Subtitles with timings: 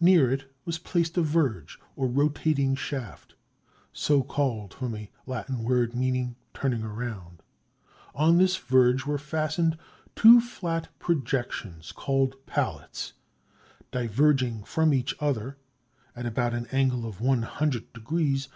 [0.00, 3.36] Near it was placed a verge, or rotating shaft,
[3.92, 7.44] so called from a Latin word meaning "turning around."
[8.12, 9.78] On this verge were fastened
[10.16, 13.12] two flat projections called pallets,
[13.92, 15.58] diverging from each other
[16.16, 18.48] at about an angle of one hundred degrees.